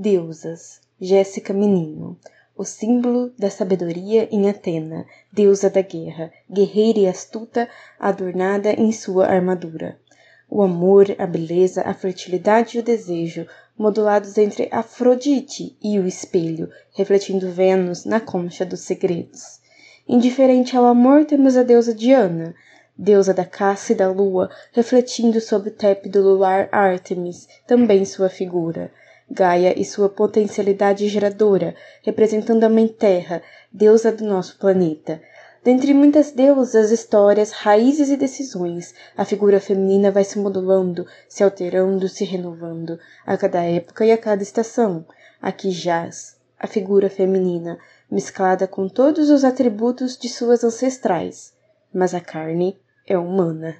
Deusas, 0.00 0.80
Jéssica 1.00 1.52
Menino, 1.52 2.16
o 2.56 2.62
símbolo 2.62 3.32
da 3.36 3.50
sabedoria 3.50 4.28
em 4.30 4.48
Atena, 4.48 5.04
deusa 5.32 5.68
da 5.68 5.82
guerra, 5.82 6.32
guerreira 6.48 7.00
e 7.00 7.08
astuta, 7.08 7.68
adornada 7.98 8.70
em 8.70 8.92
sua 8.92 9.26
armadura. 9.26 9.98
O 10.48 10.62
amor, 10.62 11.16
a 11.18 11.26
beleza, 11.26 11.82
a 11.82 11.92
fertilidade 11.92 12.76
e 12.76 12.80
o 12.80 12.82
desejo, 12.84 13.44
modulados 13.76 14.38
entre 14.38 14.68
Afrodite 14.70 15.76
e 15.82 15.98
o 15.98 16.06
espelho, 16.06 16.70
refletindo 16.92 17.50
Vênus 17.50 18.04
na 18.04 18.20
concha 18.20 18.64
dos 18.64 18.82
segredos. 18.82 19.58
Indiferente 20.06 20.76
ao 20.76 20.84
amor, 20.84 21.24
temos 21.24 21.56
a 21.56 21.64
deusa 21.64 21.92
Diana, 21.92 22.54
deusa 22.96 23.34
da 23.34 23.44
caça 23.44 23.92
e 23.92 23.96
da 23.96 24.08
lua, 24.08 24.48
refletindo 24.70 25.40
sobre 25.40 25.70
o 25.70 25.74
tépido 25.74 26.22
luar 26.22 26.68
Ártemis, 26.70 27.48
também 27.66 28.04
sua 28.04 28.28
figura. 28.28 28.92
Gaia 29.30 29.78
e 29.78 29.84
sua 29.84 30.08
potencialidade 30.08 31.06
geradora, 31.08 31.74
representando 32.02 32.64
a 32.64 32.68
Mãe 32.68 32.88
Terra, 32.88 33.42
deusa 33.72 34.10
do 34.10 34.24
nosso 34.24 34.58
planeta. 34.58 35.20
Dentre 35.62 35.92
muitas 35.92 36.32
deusas, 36.32 36.90
histórias, 36.90 37.50
raízes 37.50 38.08
e 38.08 38.16
decisões, 38.16 38.94
a 39.16 39.24
figura 39.24 39.60
feminina 39.60 40.10
vai 40.10 40.24
se 40.24 40.38
modulando, 40.38 41.06
se 41.28 41.44
alterando, 41.44 42.08
se 42.08 42.24
renovando, 42.24 42.98
a 43.26 43.36
cada 43.36 43.62
época 43.62 44.06
e 44.06 44.12
a 44.12 44.16
cada 44.16 44.42
estação. 44.42 45.04
Aqui 45.42 45.70
jaz 45.70 46.38
a 46.58 46.66
figura 46.66 47.10
feminina, 47.10 47.78
mesclada 48.10 48.66
com 48.66 48.88
todos 48.88 49.30
os 49.30 49.44
atributos 49.44 50.16
de 50.16 50.28
suas 50.28 50.64
ancestrais, 50.64 51.52
mas 51.92 52.14
a 52.14 52.20
carne 52.20 52.78
é 53.06 53.16
humana. 53.16 53.76